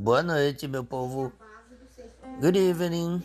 Boa 0.00 0.22
noite, 0.22 0.68
meu 0.68 0.84
povo. 0.84 1.32
Good 2.40 2.56
evening. 2.56 3.20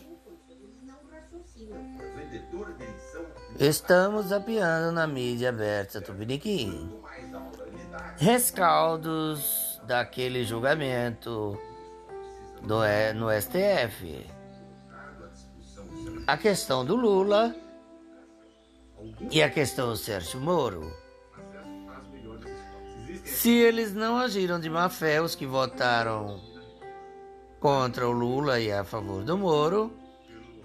Estamos 3.60 4.32
apiando 4.32 4.90
na 4.90 5.06
mídia 5.06 5.50
aberta 5.50 6.00
Tupiniquim. 6.00 6.90
Rescaldos 8.16 9.80
daquele 9.86 10.42
julgamento 10.42 11.56
do, 12.60 12.80
no 13.14 13.30
STF. 13.40 14.26
A 16.26 16.36
questão 16.36 16.84
do 16.84 16.96
Lula 16.96 17.54
e 19.30 19.40
a 19.40 19.48
questão 19.48 19.90
do 19.90 19.96
Sérgio 19.96 20.40
Moro. 20.40 20.92
Se 23.24 23.52
eles 23.52 23.94
não 23.94 24.18
agiram 24.18 24.58
de 24.58 24.68
má 24.68 24.88
fé, 24.88 25.22
os 25.22 25.36
que 25.36 25.46
votaram 25.46 26.53
contra 27.64 28.06
o 28.06 28.12
Lula 28.12 28.60
e 28.60 28.70
a 28.70 28.84
favor 28.84 29.24
do 29.24 29.38
Moro 29.38 29.90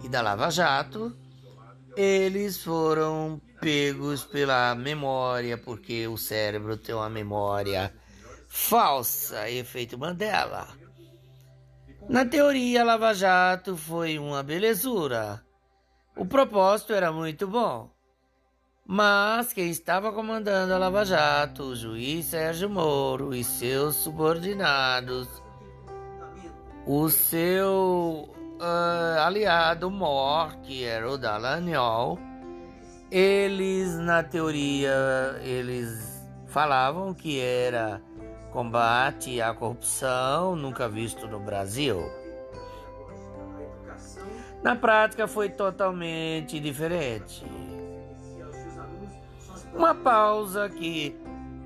e 0.03 0.09
da 0.09 0.21
Lava 0.21 0.52
Jato, 0.52 1.16
eles 1.95 2.62
foram 2.62 3.39
pegos 3.62 4.25
pela 4.25 4.75
memória, 4.75 5.58
porque 5.58 6.05
o 6.09 6.17
cérebro 6.17 6.75
tem 6.75 6.94
uma 6.94 7.09
memória 7.09 7.94
falsa, 8.49 9.49
efeito 9.49 9.98
Mandela. 9.98 10.67
Na 12.09 12.25
teoria, 12.25 12.84
Lava 12.84 13.13
Jato 13.13 13.77
foi 13.77 14.20
uma 14.20 14.44
belezura. 14.44 15.41
O 16.17 16.25
propósito 16.25 16.91
era 16.91 17.13
muito 17.13 17.47
bom. 17.47 17.89
Mas 18.86 19.53
quem 19.53 19.70
estava 19.70 20.11
comandando 20.11 20.73
a 20.73 20.77
Lava 20.77 21.05
Jato, 21.05 21.63
o 21.63 21.75
juiz 21.77 22.25
Sérgio 22.25 22.70
Moro 22.70 23.34
e 23.34 23.41
seus 23.41 23.95
subordinados, 23.95 25.30
o 26.89 27.07
seu 27.07 28.27
uh, 28.59 29.19
aliado 29.23 29.91
Mor, 29.91 30.55
que 30.64 30.83
era 30.83 31.08
o 31.08 31.19
Dallagnol, 31.19 32.17
eles 33.11 33.95
na 34.00 34.23
teoria 34.23 35.39
eles 35.44 36.27
falavam 36.47 37.14
que 37.14 37.39
era 37.39 38.02
combate 38.52 39.39
à 39.39 39.53
corrupção 39.53 40.55
nunca 40.55 40.89
visto 40.89 41.27
no 41.27 41.39
Brasil. 41.39 42.02
Na 44.64 44.75
prática 44.75 45.27
foi 45.27 45.49
totalmente 45.49 46.59
diferente. 46.59 47.45
Uma 49.75 49.94
pausa 49.94 50.66
aqui 50.66 51.16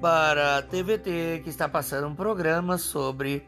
para 0.02 0.58
a 0.58 0.62
TVT 0.62 1.44
que 1.46 1.50
está 1.50 1.70
passando 1.70 2.08
um 2.08 2.14
programa 2.14 2.78
sobre 2.78 3.48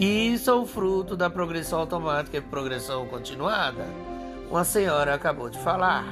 que 0.00 0.38
são 0.38 0.64
fruto 0.64 1.14
da 1.14 1.28
progressão 1.28 1.80
automática 1.80 2.38
e 2.38 2.40
progressão 2.40 3.06
continuada. 3.06 3.84
Uma 4.50 4.64
senhora 4.64 5.12
acabou 5.12 5.50
de 5.50 5.58
falar. 5.58 6.06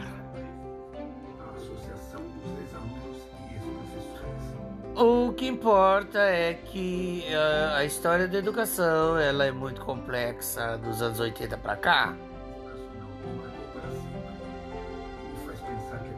O 4.94 5.32
que 5.32 5.46
importa 5.46 6.18
é 6.18 6.52
que 6.52 7.24
uh, 7.30 7.76
a 7.76 7.84
história 7.86 8.28
da 8.28 8.36
educação 8.36 9.18
ela 9.18 9.46
é 9.46 9.50
muito 9.50 9.80
complexa 9.80 10.76
dos 10.76 11.00
anos 11.00 11.18
80 11.18 11.56
para 11.56 11.76
cá. 11.76 12.14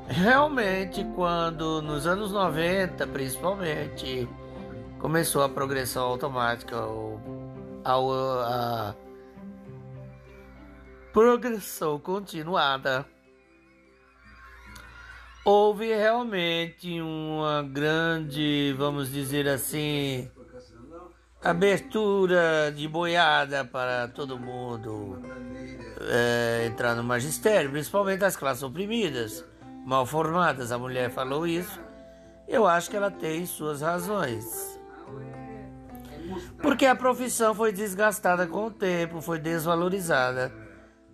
Realmente, 0.08 1.06
quando 1.14 1.80
nos 1.82 2.04
anos 2.04 2.32
90, 2.32 3.06
principalmente, 3.06 4.28
começou 4.98 5.44
a 5.44 5.48
progressão 5.48 6.02
automática, 6.02 6.76
a 7.84 8.94
progressão 11.12 11.98
continuada, 11.98 13.06
houve 15.44 15.86
realmente 15.94 17.00
uma 17.00 17.62
grande, 17.62 18.74
vamos 18.78 19.10
dizer 19.10 19.48
assim, 19.48 20.30
abertura 21.42 22.72
de 22.74 22.86
boiada 22.86 23.64
para 23.64 24.08
todo 24.08 24.38
mundo 24.38 25.20
é, 26.02 26.66
entrar 26.66 26.94
no 26.94 27.02
magistério, 27.02 27.70
principalmente 27.70 28.24
as 28.24 28.36
classes 28.36 28.62
oprimidas, 28.62 29.44
mal 29.84 30.06
formadas. 30.06 30.70
A 30.70 30.78
mulher 30.78 31.10
falou 31.10 31.46
isso. 31.46 31.80
Eu 32.46 32.66
acho 32.66 32.90
que 32.90 32.96
ela 32.96 33.10
tem 33.10 33.46
suas 33.46 33.80
razões. 33.80 34.79
Porque 36.60 36.86
a 36.86 36.94
profissão 36.94 37.54
foi 37.54 37.72
desgastada 37.72 38.46
com 38.46 38.66
o 38.66 38.70
tempo, 38.70 39.20
foi 39.20 39.38
desvalorizada 39.38 40.52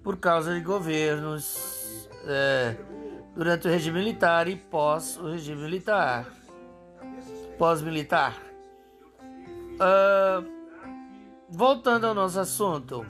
por 0.03 0.17
causa 0.17 0.55
de 0.55 0.61
governos 0.61 2.09
é, 2.25 2.77
durante 3.35 3.69
o 3.69 3.71
regime 3.71 3.99
militar 3.99 4.49
e 4.49 4.57
pós 4.57 5.17
o 5.17 5.31
regime 5.31 5.63
militar, 5.63 6.27
pós-militar. 7.59 8.41
Uh, 9.77 10.47
voltando 11.51 12.07
ao 12.07 12.15
nosso 12.15 12.41
assunto, 12.41 13.05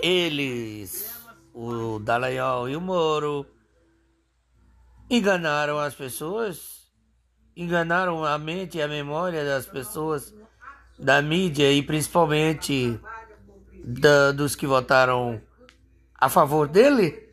eles, 0.00 1.12
o 1.52 1.98
Dallagnol 1.98 2.68
e 2.68 2.76
o 2.76 2.80
Moro, 2.80 3.46
enganaram 5.10 5.78
as 5.78 5.94
pessoas, 5.94 6.90
enganaram 7.54 8.24
a 8.24 8.38
mente 8.38 8.78
e 8.78 8.82
a 8.82 8.88
memória 8.88 9.44
das 9.44 9.66
pessoas 9.66 10.34
da 11.00 11.22
mídia 11.22 11.72
e 11.72 11.82
principalmente 11.82 13.00
da, 13.84 14.32
dos 14.32 14.54
que 14.54 14.66
votaram 14.66 15.40
a 16.14 16.28
favor 16.28 16.68
dele 16.68 17.30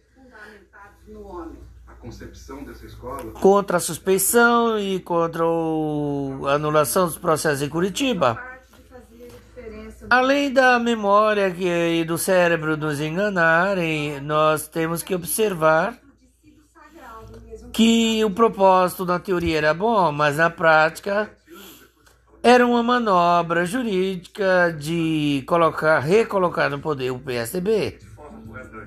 contra 3.42 3.78
a 3.78 3.80
suspeição 3.80 4.80
e 4.80 5.00
contra 5.00 5.44
a 5.44 6.54
anulação 6.54 7.06
dos 7.06 7.18
processos 7.18 7.62
em 7.62 7.70
Curitiba. 7.70 8.42
Além 10.10 10.54
da 10.54 10.80
memória 10.80 11.48
e 11.50 12.06
do 12.06 12.18
cérebro 12.18 12.78
nos 12.78 13.02
enganarem, 13.02 14.22
nós 14.22 14.68
temos 14.68 15.04
que 15.04 15.14
observar 15.14 16.00
que 17.74 18.24
o 18.24 18.32
propósito 18.32 19.06
na 19.06 19.20
teoria 19.20 19.58
era 19.58 19.74
bom, 19.74 20.12
mas 20.12 20.38
na 20.38 20.50
prática 20.50 21.30
era 22.50 22.66
uma 22.66 22.82
manobra 22.82 23.66
jurídica 23.66 24.74
de 24.80 25.44
colocar, 25.46 26.00
recolocar 26.00 26.70
no 26.70 26.80
poder 26.80 27.12
o 27.12 27.20
PSDB. 27.20 28.00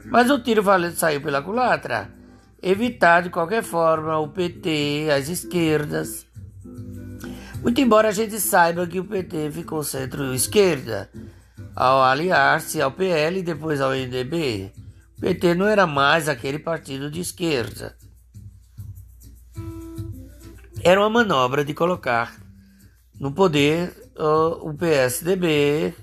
Mas 0.06 0.30
o 0.30 0.38
tiro 0.38 0.62
valente 0.62 0.96
saiu 0.96 1.20
pela 1.20 1.42
culatra. 1.42 2.10
Evitar 2.62 3.22
de 3.22 3.28
qualquer 3.28 3.62
forma 3.62 4.18
o 4.18 4.28
PT, 4.28 5.08
as 5.14 5.28
esquerdas. 5.28 6.26
Muito 7.60 7.78
embora 7.82 8.08
a 8.08 8.12
gente 8.12 8.40
saiba 8.40 8.86
que 8.86 8.98
o 8.98 9.04
PT 9.04 9.50
ficou 9.50 9.84
centro-esquerda 9.84 11.10
ao 11.76 12.02
aliar-se 12.02 12.80
ao 12.80 12.90
PL 12.90 13.40
e 13.40 13.42
depois 13.42 13.78
ao 13.82 13.90
MDB. 13.90 14.72
O 15.18 15.20
PT 15.20 15.54
não 15.54 15.66
era 15.66 15.86
mais 15.86 16.30
aquele 16.30 16.58
partido 16.58 17.10
de 17.10 17.20
esquerda. 17.20 17.94
Era 20.82 20.98
uma 20.98 21.10
manobra 21.10 21.62
de 21.62 21.74
colocar 21.74 22.39
no 23.20 23.32
poder 23.32 23.94
o 24.62 24.72
PSDB, 24.74 25.94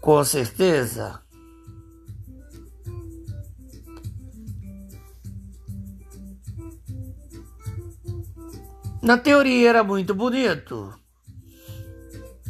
com 0.00 0.22
certeza. 0.24 1.22
Na 9.00 9.16
teoria 9.16 9.70
era 9.70 9.84
muito 9.84 10.14
bonito. 10.14 10.92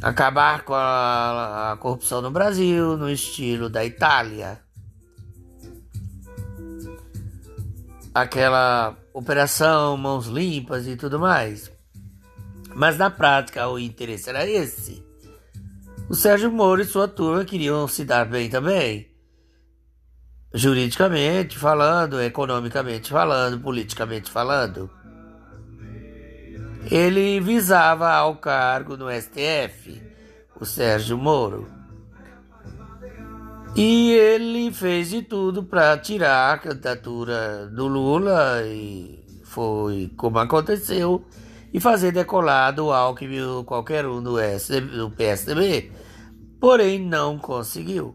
Acabar 0.02 0.64
com 0.64 0.74
a, 0.74 1.72
a, 1.72 1.76
corrupção 1.76 2.22
no 2.22 2.30
Brasil, 2.30 2.96
no 2.96 3.10
estilo 3.10 3.68
da 3.68 3.84
Itália. 3.84 4.60
Aquela 8.14 8.96
operação 9.12 9.96
mãos 9.96 10.26
limpas 10.26 10.86
e 10.86 10.96
tudo 10.96 11.20
mais. 11.20 11.70
Mas 12.74 12.96
na 12.96 13.10
prática 13.10 13.68
o 13.68 13.78
interesse 13.78 14.28
era 14.28 14.46
esse. 14.46 15.04
O 16.08 16.14
Sérgio 16.14 16.50
Moro 16.50 16.80
e 16.80 16.84
sua 16.84 17.06
turma 17.06 17.44
queriam 17.44 17.86
se 17.86 18.04
dar 18.04 18.24
bem 18.24 18.48
também. 18.48 19.08
Juridicamente 20.52 21.56
falando, 21.56 22.20
economicamente 22.20 23.10
falando, 23.10 23.60
politicamente 23.60 24.30
falando. 24.30 24.90
Ele 26.90 27.40
visava 27.40 28.10
ao 28.10 28.36
cargo 28.36 28.96
no 28.96 29.08
STF, 29.08 30.02
o 30.60 30.64
Sérgio 30.64 31.16
Moro. 31.16 31.68
E 33.76 34.10
ele 34.10 34.72
fez 34.72 35.10
de 35.10 35.22
tudo 35.22 35.62
para 35.62 35.96
tirar 35.96 36.54
a 36.54 36.58
candidatura 36.58 37.68
do 37.68 37.86
Lula 37.86 38.62
e 38.66 39.24
foi 39.44 40.10
como 40.16 40.38
aconteceu 40.38 41.24
e 41.72 41.80
fazer 41.80 42.12
decolar 42.12 42.74
do 42.74 42.92
Alckmin 42.92 43.40
ou 43.42 43.64
qualquer 43.64 44.06
um 44.06 44.22
do, 44.22 44.36
do 44.96 45.10
PSDB 45.10 45.90
porém 46.60 47.00
não 47.00 47.38
conseguiu. 47.38 48.14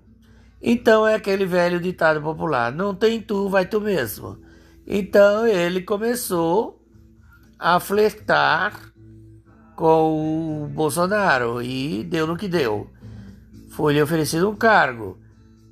Então 0.61 1.05
é 1.05 1.15
aquele 1.15 1.45
velho 1.45 1.79
ditado 1.79 2.21
popular: 2.21 2.71
não 2.71 2.93
tem 2.93 3.19
tu, 3.19 3.49
vai 3.49 3.65
tu 3.65 3.81
mesmo. 3.81 4.37
Então 4.87 5.47
ele 5.47 5.81
começou 5.81 6.79
a 7.57 7.79
flertar 7.79 8.93
com 9.75 10.63
o 10.63 10.67
Bolsonaro 10.67 11.61
e 11.61 12.03
deu 12.03 12.27
no 12.27 12.37
que 12.37 12.47
deu. 12.47 12.89
Foi-lhe 13.71 14.01
oferecido 14.01 14.49
um 14.49 14.55
cargo. 14.55 15.17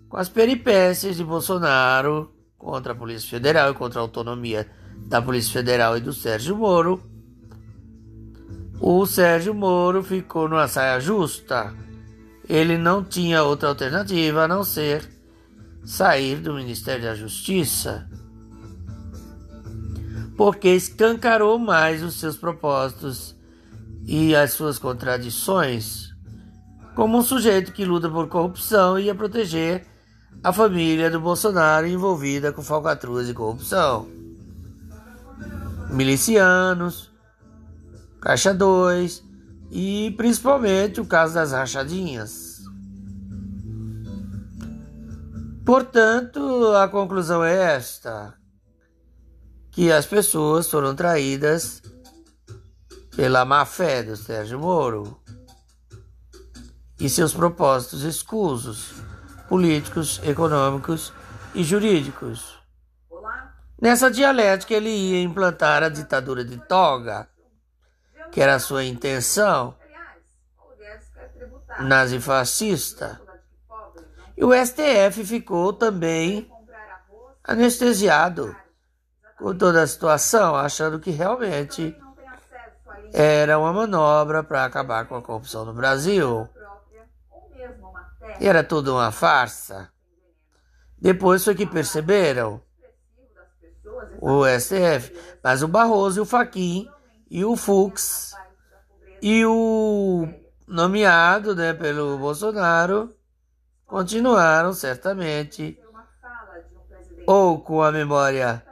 Com 0.09 0.17
as 0.17 0.29
peripécias 0.29 1.15
de 1.15 1.23
Bolsonaro 1.23 2.31
contra 2.57 2.93
a 2.93 2.95
Polícia 2.95 3.29
Federal 3.29 3.71
e 3.71 3.73
contra 3.73 3.99
a 3.99 4.03
autonomia 4.03 4.69
da 5.07 5.21
Polícia 5.21 5.51
Federal 5.51 5.97
e 5.97 6.01
do 6.01 6.13
Sérgio 6.13 6.55
Moro, 6.55 7.01
o 8.85 9.05
Sérgio 9.05 9.53
Moro 9.53 10.03
ficou 10.03 10.49
numa 10.49 10.67
saia 10.67 10.99
justa 10.99 11.73
ele 12.47 12.77
não 12.77 13.03
tinha 13.03 13.43
outra 13.43 13.69
alternativa 13.69 14.43
a 14.43 14.47
não 14.47 14.63
ser 14.63 15.09
sair 15.85 16.35
do 16.37 16.53
Ministério 16.53 17.03
da 17.03 17.15
Justiça, 17.15 18.09
porque 20.35 20.69
escancarou 20.69 21.57
mais 21.57 22.03
os 22.03 22.19
seus 22.19 22.35
propósitos 22.35 23.35
e 24.05 24.35
as 24.35 24.51
suas 24.51 24.77
contradições, 24.77 26.09
como 26.95 27.17
um 27.17 27.21
sujeito 27.21 27.71
que 27.71 27.85
luta 27.85 28.09
por 28.09 28.27
corrupção 28.27 28.99
e 28.99 29.05
ia 29.05 29.15
proteger 29.15 29.85
a 30.43 30.51
família 30.51 31.09
do 31.09 31.21
Bolsonaro 31.21 31.87
envolvida 31.87 32.51
com 32.51 32.61
falcatruas 32.61 33.29
e 33.29 33.33
corrupção. 33.33 34.07
Milicianos, 35.89 37.12
Caixa 38.23 38.53
2, 38.53 39.21
e 39.69 40.13
principalmente 40.15 41.01
o 41.01 41.05
caso 41.05 41.33
das 41.33 41.51
rachadinhas. 41.51 42.61
Portanto, 45.65 46.73
a 46.73 46.87
conclusão 46.87 47.43
é 47.43 47.75
esta: 47.75 48.33
que 49.71 49.91
as 49.91 50.05
pessoas 50.05 50.69
foram 50.69 50.95
traídas 50.95 51.81
pela 53.13 53.43
má 53.43 53.65
fé 53.65 54.01
do 54.01 54.15
Sérgio 54.15 54.57
Moro 54.57 55.21
e 56.97 57.09
seus 57.09 57.33
propósitos 57.33 58.03
escusos, 58.03 58.93
políticos, 59.49 60.21
econômicos 60.23 61.11
e 61.53 61.61
jurídicos. 61.61 62.57
Nessa 63.81 64.09
dialética, 64.09 64.73
ele 64.73 64.89
ia 64.89 65.21
implantar 65.21 65.83
a 65.83 65.89
ditadura 65.89 66.45
de 66.45 66.55
toga 66.55 67.27
que 68.33 68.41
era 68.41 68.55
a 68.55 68.59
sua 68.59 68.83
intenção, 68.83 69.75
nazifascista. 71.81 73.21
E 74.35 74.43
o 74.43 74.51
STF 74.53 75.23
ficou 75.23 75.71
também 75.71 76.51
anestesiado 77.43 78.55
com 79.37 79.55
toda 79.55 79.83
a 79.83 79.87
situação, 79.87 80.55
achando 80.55 80.99
que 80.99 81.11
realmente 81.11 81.95
era 83.13 83.59
uma 83.59 83.71
manobra 83.71 84.43
para 84.43 84.65
acabar 84.65 85.05
com 85.05 85.15
a 85.15 85.21
corrupção 85.21 85.63
no 85.63 85.73
Brasil. 85.73 86.49
E 88.39 88.47
era 88.47 88.63
tudo 88.63 88.93
uma 88.93 89.11
farsa. 89.11 89.91
Depois 90.97 91.43
foi 91.43 91.53
que 91.53 91.67
perceberam 91.67 92.59
o 94.19 94.43
STF, 94.47 95.15
mas 95.43 95.61
o 95.61 95.67
Barroso 95.67 96.19
e 96.19 96.21
o 96.21 96.25
Faquin 96.25 96.89
e 97.33 97.43
o 97.43 97.55
Fux 97.55 98.35
e 99.19 99.43
o 99.43 100.27
nomeado 100.67 101.55
né, 101.55 101.73
pelo 101.73 102.15
Bolsonaro 102.19 103.11
continuaram 103.87 104.71
certamente 104.71 105.75
ou 107.25 107.59
com 107.59 107.81
a 107.81 107.91
memória 107.91 108.63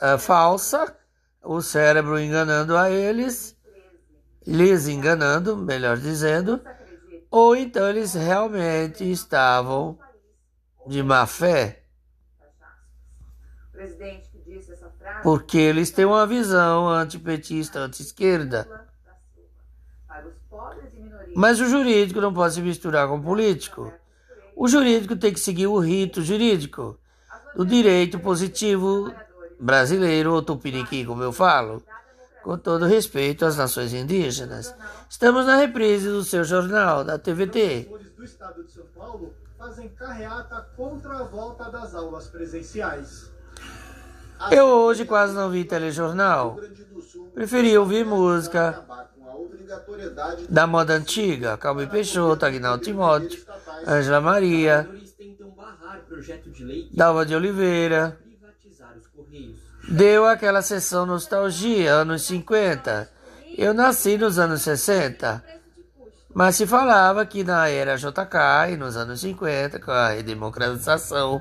uh, 0.00 0.18
falsa, 0.18 0.96
o 1.42 1.60
cérebro 1.60 2.18
enganando 2.18 2.74
a 2.74 2.88
eles, 2.90 3.54
lhes 4.46 4.88
enganando, 4.88 5.54
melhor 5.54 5.98
dizendo, 5.98 6.62
ou 7.30 7.54
então 7.54 7.86
eles 7.90 8.14
realmente 8.14 9.04
estavam 9.10 9.98
de 10.86 11.02
má 11.02 11.26
fé. 11.26 11.82
Presidente 13.72 14.33
porque 15.24 15.56
eles 15.56 15.90
têm 15.90 16.04
uma 16.04 16.26
visão 16.26 16.86
antipetista, 16.86 17.78
anti-esquerda. 17.80 18.68
Mas 21.34 21.58
o 21.58 21.64
jurídico 21.64 22.20
não 22.20 22.32
pode 22.32 22.52
se 22.52 22.60
misturar 22.60 23.08
com 23.08 23.16
o 23.16 23.22
político. 23.22 23.90
O 24.54 24.68
jurídico 24.68 25.16
tem 25.16 25.32
que 25.32 25.40
seguir 25.40 25.66
o 25.66 25.78
rito 25.78 26.20
jurídico 26.20 26.98
do 27.56 27.64
direito 27.64 28.20
positivo 28.20 29.14
brasileiro, 29.58 30.34
ou 30.34 30.42
tupiniquim, 30.42 31.06
como 31.06 31.22
eu 31.22 31.32
falo, 31.32 31.82
com 32.42 32.58
todo 32.58 32.84
respeito 32.84 33.46
às 33.46 33.56
nações 33.56 33.94
indígenas. 33.94 34.74
Estamos 35.08 35.46
na 35.46 35.56
reprise 35.56 36.06
do 36.06 36.22
seu 36.22 36.44
jornal, 36.44 37.02
da 37.02 37.18
TVT. 37.18 37.88
do 38.14 38.24
estado 38.24 38.62
de 38.62 38.70
São 38.70 38.84
Paulo 38.94 39.32
fazem 39.56 39.88
carreata 39.88 40.68
contra 40.76 41.20
a 41.20 41.22
volta 41.22 41.70
das 41.70 41.94
aulas 41.94 42.26
presenciais. 42.26 43.33
Eu 44.50 44.66
hoje 44.66 45.04
quase 45.04 45.34
não 45.34 45.50
vi 45.50 45.64
telejornal. 45.64 46.58
Preferi 47.34 47.76
ouvir 47.76 48.04
música 48.04 48.84
da 50.48 50.66
moda 50.66 50.94
antiga, 50.94 51.56
Calbi 51.56 51.86
Peixoto, 51.86 52.46
Aguinaldo 52.46 52.84
Timóteo, 52.84 53.44
Ângela 53.86 54.20
Maria, 54.20 54.88
Dalva 56.92 57.26
de 57.26 57.34
Oliveira. 57.34 58.18
Deu 59.88 60.26
aquela 60.26 60.62
sessão 60.62 61.04
nostalgia, 61.04 61.92
anos 61.92 62.22
50. 62.22 63.10
Eu 63.56 63.74
nasci 63.74 64.16
nos 64.16 64.38
anos 64.38 64.62
60. 64.62 65.44
Mas 66.32 66.56
se 66.56 66.66
falava 66.66 67.24
que 67.24 67.44
na 67.44 67.68
era 67.68 67.96
JK 67.96 68.72
e 68.72 68.76
nos 68.76 68.96
anos 68.96 69.20
50, 69.20 69.78
com 69.78 69.90
a 69.92 70.08
redemocratização, 70.08 71.40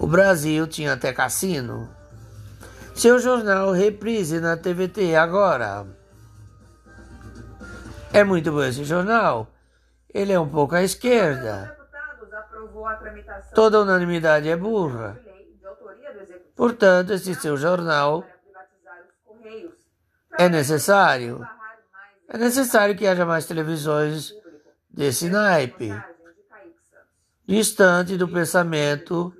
o 0.00 0.06
Brasil 0.06 0.66
tinha 0.66 0.94
até 0.94 1.12
cassino. 1.12 1.94
Seu 2.94 3.18
jornal 3.18 3.70
reprise 3.70 4.40
na 4.40 4.56
TVT 4.56 5.14
agora. 5.14 5.86
É 8.10 8.24
muito 8.24 8.50
bom 8.50 8.62
esse 8.62 8.82
jornal. 8.82 9.46
Ele 10.12 10.32
é 10.32 10.40
um 10.40 10.48
pouco 10.48 10.74
à 10.74 10.82
esquerda. 10.82 11.76
Toda 13.54 13.82
unanimidade 13.82 14.48
é 14.48 14.56
burra. 14.56 15.20
Portanto, 16.56 17.12
esse 17.12 17.34
seu 17.34 17.58
jornal 17.58 18.24
é 20.38 20.48
necessário. 20.48 21.46
É 22.26 22.38
necessário 22.38 22.96
que 22.96 23.06
haja 23.06 23.26
mais 23.26 23.44
televisões 23.44 24.32
desse 24.88 25.28
naipe, 25.28 25.92
distante 27.46 28.16
do 28.16 28.26
pensamento 28.26 29.34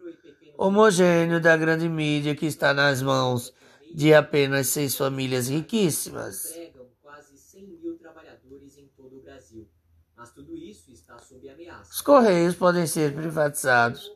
homogêneo 0.61 1.41
da 1.41 1.57
grande 1.57 1.89
mídia 1.89 2.35
que 2.35 2.45
está 2.45 2.75
nas 2.75 3.01
mãos 3.01 3.51
de 3.95 4.13
apenas 4.13 4.67
seis 4.67 4.95
famílias 4.95 5.49
riquíssimas. 5.49 6.55
Os 11.91 12.03
Correios 12.03 12.55
podem 12.55 12.87
ser 12.87 13.15
privatizados 13.15 14.13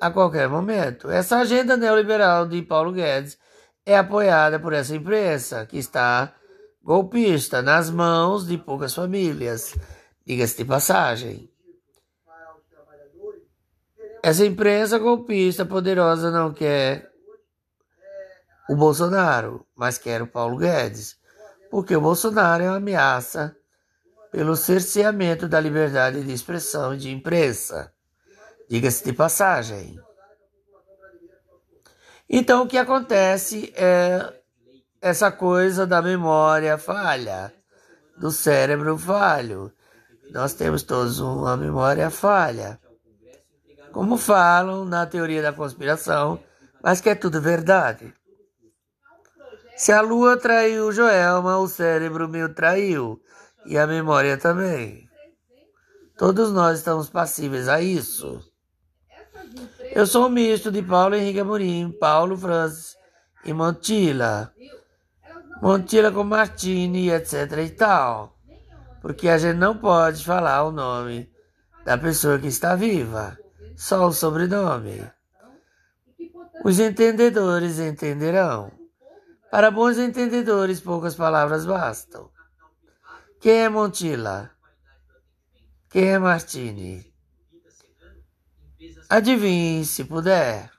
a 0.00 0.10
qualquer 0.10 0.48
momento. 0.48 1.10
Essa 1.10 1.36
agenda 1.36 1.76
neoliberal 1.76 2.48
de 2.48 2.62
Paulo 2.62 2.90
Guedes 2.90 3.38
é 3.84 3.98
apoiada 3.98 4.58
por 4.58 4.72
essa 4.72 4.96
imprensa 4.96 5.66
que 5.66 5.76
está 5.76 6.34
golpista 6.82 7.60
nas 7.60 7.90
mãos 7.90 8.46
de 8.46 8.56
poucas 8.56 8.94
famílias, 8.94 9.76
diga-se 10.24 10.56
de 10.56 10.64
passagem. 10.64 11.53
Essa 14.24 14.46
imprensa 14.46 14.98
golpista 14.98 15.66
poderosa 15.66 16.30
não 16.30 16.50
quer 16.50 17.10
o 18.70 18.74
Bolsonaro, 18.74 19.66
mas 19.76 19.98
quer 19.98 20.22
o 20.22 20.26
Paulo 20.26 20.56
Guedes, 20.56 21.18
porque 21.70 21.94
o 21.94 22.00
Bolsonaro 22.00 22.64
é 22.64 22.68
uma 22.68 22.78
ameaça 22.78 23.54
pelo 24.32 24.56
cerceamento 24.56 25.46
da 25.46 25.60
liberdade 25.60 26.24
de 26.24 26.32
expressão 26.32 26.94
e 26.94 26.96
de 26.96 27.12
imprensa. 27.12 27.92
Diga-se 28.66 29.04
de 29.04 29.12
passagem. 29.12 30.00
Então, 32.26 32.62
o 32.62 32.66
que 32.66 32.78
acontece 32.78 33.74
é 33.76 34.40
essa 35.02 35.30
coisa 35.30 35.86
da 35.86 36.00
memória 36.00 36.78
falha, 36.78 37.52
do 38.16 38.30
cérebro 38.30 38.96
falho. 38.96 39.70
Nós 40.30 40.54
temos 40.54 40.82
todos 40.82 41.20
uma 41.20 41.58
memória 41.58 42.08
falha. 42.08 42.80
Como 43.94 44.16
falam 44.16 44.84
na 44.84 45.06
teoria 45.06 45.40
da 45.40 45.52
conspiração, 45.52 46.42
mas 46.82 47.00
que 47.00 47.08
é 47.08 47.14
tudo 47.14 47.40
verdade. 47.40 48.12
Se 49.76 49.92
a 49.92 50.00
lua 50.00 50.36
traiu 50.36 50.90
Joelma, 50.90 51.58
o 51.58 51.68
cérebro 51.68 52.28
me 52.28 52.48
traiu 52.48 53.20
e 53.64 53.78
a 53.78 53.86
memória 53.86 54.36
também. 54.36 55.08
Todos 56.18 56.52
nós 56.52 56.78
estamos 56.78 57.08
passíveis 57.08 57.68
a 57.68 57.80
isso. 57.80 58.40
Eu 59.92 60.08
sou 60.08 60.28
misto 60.28 60.72
de 60.72 60.82
Paulo 60.82 61.14
Henrique 61.14 61.38
Amorim, 61.38 61.92
Paulo 61.92 62.36
Francis 62.36 62.96
e 63.44 63.52
Montilla. 63.52 64.52
Montilla 65.62 66.10
com 66.10 66.24
Martini, 66.24 67.10
etc 67.10 67.52
e 67.64 67.70
tal. 67.70 68.36
Porque 69.00 69.28
a 69.28 69.38
gente 69.38 69.56
não 69.56 69.78
pode 69.78 70.24
falar 70.24 70.64
o 70.64 70.72
nome 70.72 71.30
da 71.84 71.96
pessoa 71.96 72.40
que 72.40 72.48
está 72.48 72.74
viva, 72.74 73.38
só 73.76 74.06
o 74.06 74.12
sobrenome. 74.12 75.10
Os 76.64 76.78
entendedores 76.78 77.78
entenderão. 77.78 78.72
Para 79.50 79.70
bons 79.70 79.98
entendedores, 79.98 80.80
poucas 80.80 81.14
palavras 81.14 81.64
bastam. 81.64 82.30
Quem 83.40 83.64
é 83.64 83.68
Montilla? 83.68 84.50
Quem 85.90 86.12
é 86.12 86.18
Martini? 86.18 87.12
Adivinhe 89.08 89.84
se 89.84 90.04
puder. 90.04 90.72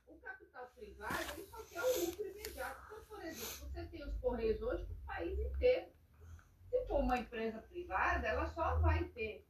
Uma 6.89 7.19
empresa 7.19 7.59
privada, 7.69 8.27
ela 8.27 8.49
só 8.49 8.79
vai 8.79 9.03
ter 9.03 9.44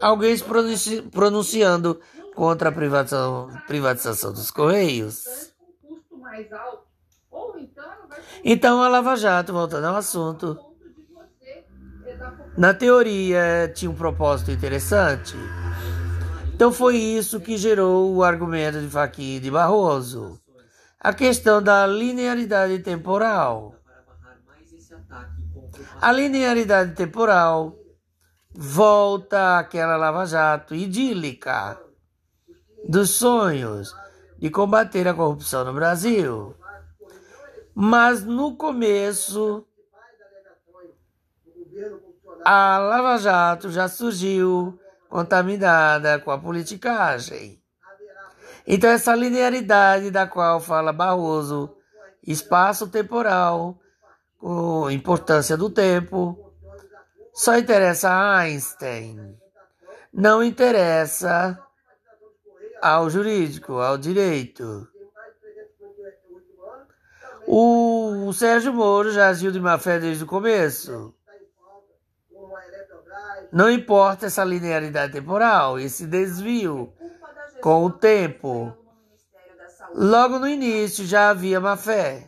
Alguém 0.00 0.38
pronunci 0.40 1.02
pronunciando 1.02 2.00
contra 2.34 2.70
a 2.70 2.72
privatização, 2.72 3.48
privatização 3.66 4.32
dos 4.32 4.50
Correios. 4.50 5.52
Então 8.44 8.82
a 8.82 8.88
Lava 8.88 9.14
Jato, 9.16 9.52
voltando 9.52 9.86
ao 9.86 9.96
assunto. 9.96 10.58
Na 12.56 12.74
teoria 12.74 13.70
tinha 13.72 13.90
um 13.90 13.94
propósito 13.94 14.50
interessante. 14.50 15.36
Então 16.52 16.72
foi 16.72 16.96
isso 16.96 17.38
que 17.38 17.56
gerou 17.56 18.16
o 18.16 18.24
argumento 18.24 18.80
de 18.80 18.88
Fachin 18.88 19.38
de 19.38 19.48
Barroso. 19.48 20.40
A 20.98 21.12
questão 21.12 21.62
da 21.62 21.86
linearidade 21.86 22.80
temporal. 22.80 23.76
A 26.00 26.10
linearidade 26.10 26.96
temporal 26.96 27.77
volta 28.60 29.58
àquela 29.58 29.96
lava-jato 29.96 30.74
idílica 30.74 31.80
dos 32.88 33.10
sonhos 33.10 33.94
de 34.36 34.50
combater 34.50 35.06
a 35.06 35.14
corrupção 35.14 35.64
no 35.64 35.72
Brasil. 35.72 36.56
Mas 37.72 38.24
no 38.24 38.56
começo 38.56 39.64
a 42.44 42.78
Lava 42.78 43.16
Jato 43.18 43.70
já 43.70 43.86
surgiu 43.86 44.76
contaminada 45.08 46.18
com 46.18 46.32
a 46.32 46.38
politicagem. 46.38 47.62
Então, 48.66 48.90
essa 48.90 49.14
linearidade 49.14 50.10
da 50.10 50.26
qual 50.26 50.58
fala 50.58 50.92
Barroso, 50.92 51.76
espaço 52.26 52.88
temporal, 52.88 53.78
com 54.36 54.90
importância 54.90 55.56
do 55.56 55.70
tempo, 55.70 56.47
só 57.38 57.56
interessa 57.56 58.10
a 58.10 58.38
Einstein. 58.38 59.38
Não 60.12 60.42
interessa 60.42 61.56
ao 62.82 63.08
jurídico, 63.08 63.74
ao 63.74 63.96
direito. 63.96 64.88
O 67.46 68.32
Sérgio 68.32 68.74
Moro 68.74 69.12
já 69.12 69.28
agiu 69.28 69.52
de 69.52 69.60
má 69.60 69.78
fé 69.78 70.00
desde 70.00 70.24
o 70.24 70.26
começo. 70.26 71.14
Não 73.52 73.70
importa 73.70 74.26
essa 74.26 74.42
linearidade 74.42 75.12
temporal, 75.12 75.78
esse 75.78 76.08
desvio 76.08 76.92
com 77.62 77.84
o 77.84 77.90
tempo. 77.90 78.76
Logo 79.94 80.40
no 80.40 80.48
início 80.48 81.06
já 81.06 81.30
havia 81.30 81.60
má 81.60 81.76
fé. 81.76 82.26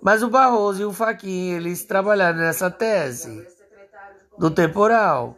Mas 0.00 0.22
o 0.22 0.30
Barroso 0.30 0.80
e 0.80 0.84
o 0.84 0.92
Faquin, 0.92 1.50
eles 1.50 1.84
trabalharam 1.84 2.38
nessa 2.38 2.70
tese 2.70 3.52
do 4.38 4.50
temporal. 4.50 5.36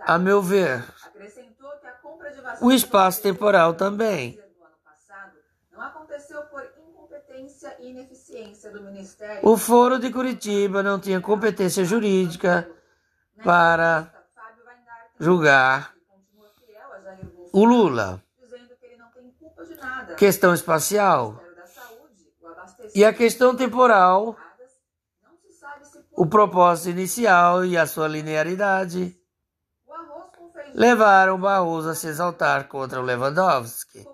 A 0.00 0.18
meu 0.18 0.42
ver, 0.42 0.84
o 2.60 2.72
espaço 2.72 3.22
temporal 3.22 3.74
também. 3.74 4.40
O 9.42 9.56
Foro 9.56 9.98
de 9.98 10.10
Curitiba 10.10 10.82
não 10.82 10.98
tinha 10.98 11.20
competência 11.20 11.84
jurídica 11.84 12.68
para 13.42 14.12
julgar 15.18 15.94
o 17.52 17.64
Lula. 17.64 18.22
Questão 20.16 20.54
espacial. 20.54 21.40
E 22.94 23.04
a 23.04 23.12
questão 23.12 23.56
temporal, 23.56 24.36
o 26.22 26.26
propósito 26.26 26.90
inicial 26.90 27.64
e 27.64 27.76
a 27.76 27.84
sua 27.84 28.06
linearidade 28.06 29.18
levaram 30.72 31.36
Barroso 31.36 31.88
a 31.88 31.96
se 31.96 32.06
exaltar 32.06 32.68
contra 32.68 33.00
o 33.00 33.02
Lewandowski. 33.02 34.06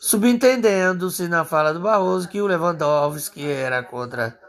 Subentendendo-se 0.00 1.28
na 1.28 1.44
fala 1.44 1.74
do 1.74 1.80
Barroso 1.80 2.26
que 2.26 2.40
o 2.40 2.46
Lewandowski 2.46 3.46
era 3.46 3.82
contra 3.82 4.40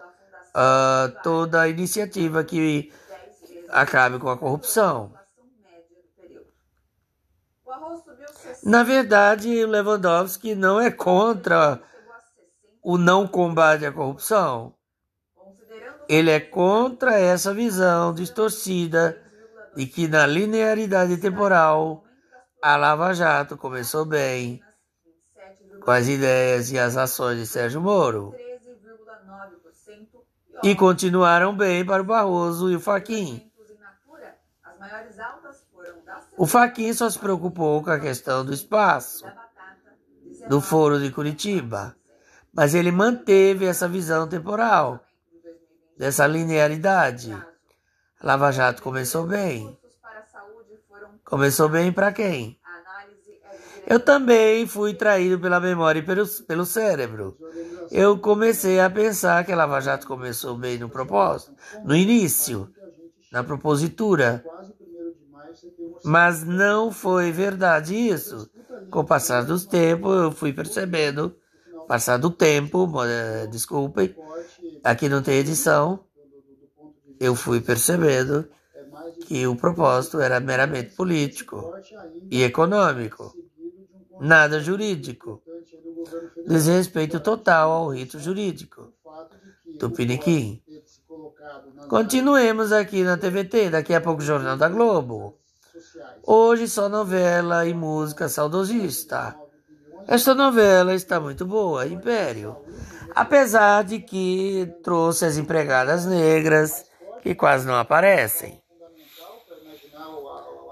uh, 0.55 1.21
toda 1.21 1.67
iniciativa 1.67 2.41
que 2.45 2.89
acabe 3.67 4.19
com 4.19 4.29
a 4.29 4.37
corrupção. 4.37 5.11
Na 8.63 8.81
verdade, 8.81 9.61
o 9.61 9.67
Lewandowski 9.67 10.55
não 10.55 10.79
é 10.79 10.89
contra 10.89 11.81
o 12.81 12.97
não 12.97 13.27
combate 13.27 13.85
à 13.85 13.91
corrupção. 13.91 14.76
Ele 16.09 16.31
é 16.31 16.39
contra 16.39 17.19
essa 17.19 17.53
visão 17.53 18.13
distorcida 18.13 19.21
de 19.75 19.85
que 19.85 20.07
na 20.07 20.25
linearidade 20.25 21.17
temporal 21.17 22.03
a 22.61 22.75
Lava 22.75 23.13
Jato 23.13 23.57
começou 23.57 24.05
bem 24.05 24.61
com 25.83 25.91
as 25.91 26.07
ideias 26.07 26.71
e 26.71 26.79
as 26.79 26.97
ações 26.97 27.39
de 27.39 27.45
Sérgio 27.45 27.81
Moro. 27.81 28.33
E 30.63 30.75
continuaram 30.75 31.55
bem 31.55 31.85
para 31.85 32.01
o 32.01 32.05
Barroso 32.05 32.69
e 32.69 32.75
o 32.75 32.79
Faquin. 32.79 33.49
O 36.35 36.45
Faquin 36.45 36.93
só 36.93 37.09
se 37.09 37.19
preocupou 37.19 37.83
com 37.83 37.89
a 37.89 37.99
questão 37.99 38.43
do 38.43 38.53
espaço, 38.53 39.25
do 40.49 40.59
Foro 40.61 40.99
de 40.99 41.11
Curitiba, 41.11 41.95
mas 42.53 42.73
ele 42.73 42.91
manteve 42.91 43.65
essa 43.65 43.87
visão 43.87 44.27
temporal, 44.27 44.99
dessa 45.97 46.27
linearidade. 46.27 47.31
A 47.33 48.27
Lava 48.27 48.51
Jato 48.51 48.81
começou 48.81 49.25
bem. 49.25 49.77
Começou 51.25 51.67
bem 51.67 51.91
para 51.91 52.11
quem? 52.11 52.57
Eu 53.85 53.99
também 53.99 54.67
fui 54.67 54.93
traído 54.93 55.39
pela 55.39 55.59
memória 55.59 55.99
e 55.99 56.03
pelo, 56.03 56.27
pelo 56.45 56.65
cérebro. 56.65 57.37
Eu 57.89 58.17
comecei 58.19 58.79
a 58.79 58.89
pensar 58.89 59.45
que 59.45 59.51
a 59.51 59.55
Lava 59.55 59.79
Jato 59.79 60.05
começou 60.05 60.57
bem 60.57 60.77
no 60.77 60.89
propósito, 60.89 61.53
no 61.83 61.95
início, 61.95 62.69
na 63.31 63.43
propositura. 63.43 64.43
Mas 66.03 66.43
não 66.43 66.91
foi 66.91 67.31
verdade 67.31 67.95
isso. 67.95 68.49
Com 68.89 68.99
o 68.99 69.05
passar 69.05 69.43
dos 69.43 69.65
tempos, 69.65 70.15
eu 70.15 70.31
fui 70.31 70.53
percebendo, 70.53 71.35
passar 71.87 72.17
do 72.17 72.29
tempo, 72.29 72.89
eh, 73.03 73.47
desculpem, 73.47 74.13
aqui 74.87 75.09
não 75.09 75.21
tem 75.21 75.35
edição, 75.35 75.99
eu 77.19 77.35
fui 77.35 77.59
percebendo 77.59 78.47
que 79.25 79.45
o 79.45 79.55
propósito 79.55 80.21
era 80.21 80.39
meramente 80.39 80.95
político 80.95 81.73
e 82.31 82.43
econômico 82.43 83.35
nada 84.19 84.59
jurídico. 84.59 85.41
Desrespeito 86.47 87.19
total 87.19 87.71
ao 87.71 87.89
rito 87.89 88.19
jurídico. 88.19 88.93
Tupiniquim. 89.77 90.61
Continuemos 91.89 92.71
aqui 92.71 93.03
na 93.03 93.17
TVT, 93.17 93.69
daqui 93.69 93.93
a 93.93 94.01
pouco 94.01 94.21
Jornal 94.21 94.57
da 94.57 94.69
Globo. 94.69 95.37
Hoje 96.23 96.67
só 96.67 96.89
novela 96.89 97.65
e 97.65 97.73
música 97.73 98.27
saudosista. 98.27 99.35
Esta 100.07 100.33
novela 100.33 100.93
está 100.93 101.19
muito 101.19 101.45
boa, 101.45 101.85
Império. 101.85 102.55
Apesar 103.15 103.83
de 103.83 103.99
que 103.99 104.71
trouxe 104.83 105.25
as 105.25 105.37
empregadas 105.37 106.05
negras, 106.05 106.85
que 107.21 107.35
quase 107.35 107.67
não 107.67 107.75
aparecem. 107.75 108.61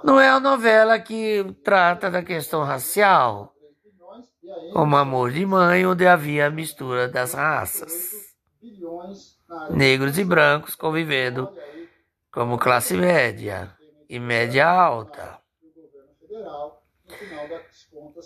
Não 0.04 0.20
é 0.20 0.30
a 0.30 0.40
novela 0.40 1.00
que 1.00 1.44
trata 1.64 2.12
da 2.12 2.22
questão 2.22 2.64
racial, 2.64 3.54
como 4.72 4.96
Amor 4.96 5.32
de 5.32 5.46
Mãe, 5.46 5.86
onde 5.86 6.06
havia 6.06 6.48
a 6.48 6.52
mistura 6.52 7.08
das 7.08 7.34
raças. 7.34 8.12
Negros 9.72 10.18
e 10.18 10.24
brancos 10.24 10.76
convivendo 10.76 11.50
como 12.32 12.58
classe 12.58 12.96
média 12.96 13.76
e 14.10 14.20
média 14.20 14.68
alta. 14.68 15.40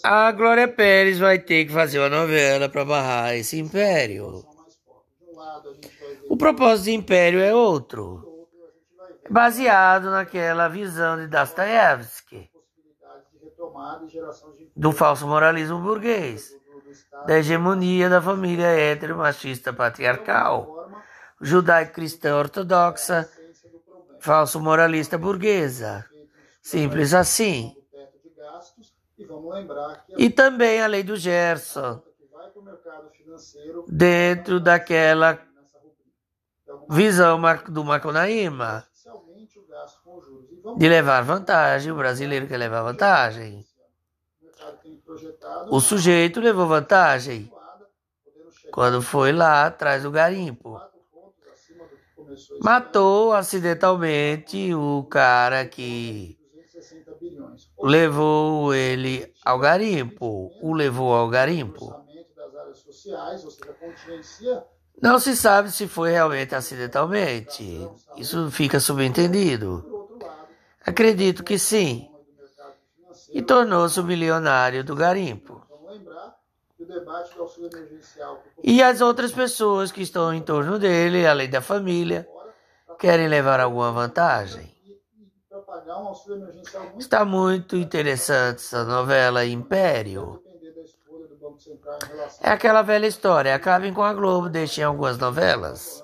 A 0.03 0.31
Glória 0.31 0.67
Pérez 0.67 1.19
vai 1.19 1.39
ter 1.39 1.65
que 1.65 1.73
fazer 1.73 1.99
uma 1.99 2.09
novela 2.09 2.69
para 2.69 2.85
barrar 2.85 3.35
esse 3.35 3.59
império. 3.59 4.45
O 6.29 6.37
propósito 6.37 6.85
de 6.85 6.91
império 6.93 7.39
é 7.39 7.53
outro, 7.53 8.47
baseado 9.29 10.11
naquela 10.11 10.67
visão 10.67 11.17
de 11.17 11.27
Dostoiévski 11.27 12.49
do 14.75 14.91
falso 14.91 15.27
moralismo 15.27 15.79
burguês, 15.79 16.55
da 17.25 17.37
hegemonia 17.37 18.09
da 18.09 18.21
família 18.21 18.67
heteromachista 18.67 19.73
patriarcal, 19.73 20.89
judaico-cristã 21.41 22.35
ortodoxa, 22.35 23.29
falso 24.19 24.59
moralista 24.59 25.17
burguesa. 25.17 26.05
Simples 26.61 27.13
assim. 27.13 27.75
E 30.17 30.29
também 30.29 30.81
a 30.81 30.87
lei 30.87 31.03
do 31.03 31.15
Gerson, 31.15 32.01
dentro 33.87 34.59
daquela 34.59 35.39
visão 36.89 37.39
do 37.67 37.83
Macunaíma, 37.83 38.85
de 40.77 40.87
levar 40.87 41.21
vantagem, 41.21 41.91
o 41.91 41.95
brasileiro 41.95 42.47
quer 42.47 42.57
levar 42.57 42.83
vantagem. 42.83 43.65
O 45.69 45.79
sujeito 45.79 46.39
levou 46.39 46.67
vantagem. 46.67 47.51
quando 48.71 49.01
foi 49.01 49.31
lá 49.31 49.65
atrás 49.65 50.03
do 50.03 50.11
garimpo. 50.11 50.79
Matou 52.61 53.33
acidentalmente 53.33 54.73
o 54.75 55.03
cara 55.09 55.65
que 55.65 56.38
levou 57.81 58.73
ele 58.73 59.33
ao 59.43 59.59
garimpo, 59.59 60.51
o 60.61 60.73
levou 60.73 61.13
ao 61.13 61.29
garimpo. 61.29 61.93
Não 65.01 65.19
se 65.19 65.35
sabe 65.35 65.71
se 65.71 65.87
foi 65.87 66.11
realmente 66.11 66.53
acidentalmente. 66.53 67.87
Isso 68.17 68.51
fica 68.51 68.79
subentendido. 68.79 70.17
Acredito 70.85 71.43
que 71.43 71.57
sim. 71.57 72.09
E 73.31 73.41
tornou-se 73.41 73.99
o 73.99 74.03
milionário 74.03 74.83
do 74.83 74.95
garimpo. 74.95 75.65
E 78.63 78.81
as 78.81 79.01
outras 79.01 79.31
pessoas 79.31 79.91
que 79.91 80.01
estão 80.01 80.33
em 80.33 80.41
torno 80.41 80.79
dele, 80.79 81.27
além 81.27 81.49
da 81.49 81.61
família, 81.61 82.27
querem 82.97 83.27
levar 83.27 83.59
alguma 83.59 83.91
vantagem. 83.91 84.78
Está 86.97 87.25
muito 87.25 87.75
interessante 87.75 88.57
essa 88.57 88.83
novela 88.83 89.45
Império. 89.45 90.41
É 92.41 92.49
aquela 92.49 92.81
velha 92.81 93.07
história. 93.07 93.55
Acabem 93.55 93.93
com 93.93 94.03
a 94.03 94.13
Globo, 94.13 94.49
deixem 94.49 94.83
algumas 94.83 95.17
novelas. 95.17 96.03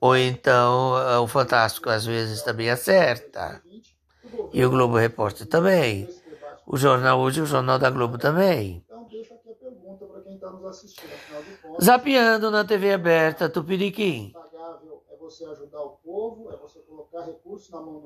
Ou 0.00 0.16
então 0.16 0.98
eh, 0.98 1.18
o 1.18 1.26
Fantástico 1.26 1.88
às 1.88 2.04
vezes 2.04 2.42
também 2.42 2.70
acerta. 2.70 3.62
E 4.52 4.64
o 4.64 4.70
Globo 4.70 4.96
Repórter 4.96 5.46
também. 5.46 6.08
O 6.66 6.76
jornal 6.76 7.20
hoje, 7.20 7.40
o 7.40 7.46
Jornal 7.46 7.78
da 7.78 7.90
Globo 7.90 8.18
também. 8.18 8.84
Zapeando 11.80 12.50
na 12.50 12.64
TV 12.64 12.92
aberta 12.92 13.48
Tupiniquim. 13.48 14.32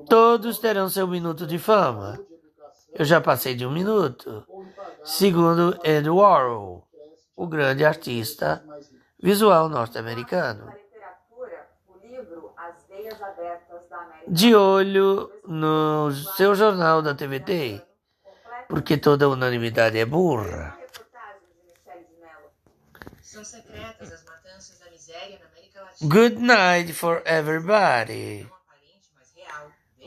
Todos 0.07 0.59
terão 0.59 0.89
seu 0.89 1.07
minuto 1.07 1.45
de 1.45 1.57
fama. 1.57 2.19
Eu 2.93 3.05
já 3.05 3.21
passei 3.21 3.55
de 3.55 3.65
um 3.65 3.71
minuto. 3.71 4.45
Segundo 5.03 5.79
Ed 5.83 6.09
Warhol, 6.09 6.87
o 7.35 7.47
grande 7.47 7.85
artista 7.85 8.63
visual 9.21 9.69
norte-americano. 9.69 10.71
De 14.27 14.55
olho 14.55 15.31
no 15.47 16.11
seu 16.37 16.53
jornal 16.55 17.01
da 17.01 17.15
TVT, 17.15 17.81
porque 18.67 18.97
toda 18.97 19.29
unanimidade 19.29 19.97
é 19.97 20.05
burra. 20.05 20.77
Good 26.01 26.39
night 26.39 26.93
for 26.93 27.21
everybody. 27.25 28.47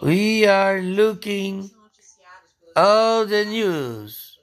We 0.03 0.47
are 0.47 0.83
looking 0.83 1.71
all 2.75 3.27
the 3.27 3.45
news. 3.45 4.39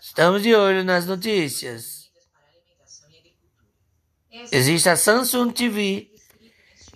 Estamos 0.00 0.42
de 0.42 0.54
olho 0.54 0.82
nas 0.82 1.06
notícias. 1.06 2.10
Existe 4.50 4.88
a 4.88 4.96
Samsung 4.96 5.52
TV, 5.52 6.10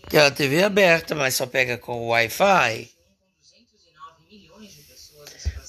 que 0.09 0.17
é 0.17 0.23
uma 0.23 0.31
TV 0.31 0.65
aberta, 0.65 1.15
mas 1.15 1.35
só 1.35 1.47
pega 1.47 1.79
com 1.79 2.09
Wi-Fi. 2.09 2.91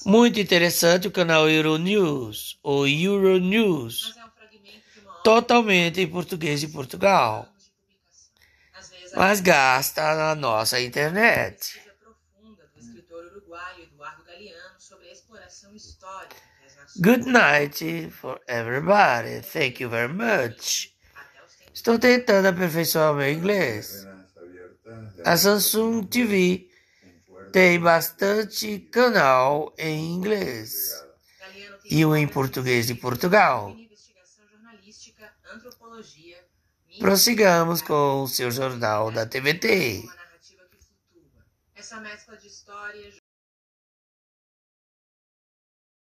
Muito 0.04 0.40
interessante 0.40 1.08
o 1.08 1.12
canal 1.12 1.48
Euronews, 1.48 2.58
ou 2.62 2.86
Euronews, 2.88 4.14
totalmente 5.22 6.00
em 6.00 6.06
português 6.06 6.60
de 6.60 6.68
Portugal 6.68 7.48
mas 9.16 9.40
gasta 9.40 10.14
na 10.14 10.34
nossa 10.34 10.78
internet. 10.78 11.80
Good 17.00 17.26
night 17.26 18.10
for 18.10 18.40
everybody. 18.46 19.40
Thank 19.40 19.82
you 19.82 19.88
very 19.88 20.12
much. 20.12 20.94
Estou 21.72 21.98
tentando 21.98 22.48
aperfeiçoar 22.48 23.14
meu 23.14 23.30
inglês. 23.30 24.06
A 25.24 25.36
Samsung 25.36 26.04
TV 26.04 26.68
tem 27.52 27.80
bastante 27.80 28.78
canal 28.78 29.74
em 29.78 30.12
inglês 30.14 30.90
e 31.90 32.04
um 32.04 32.14
em 32.14 32.28
português 32.28 32.86
de 32.86 32.94
Portugal. 32.94 33.74
Prossigamos 36.98 37.82
com 37.82 38.22
o 38.22 38.28
seu 38.28 38.50
jornal 38.50 39.10
da 39.10 39.26
TVT. 39.26 40.04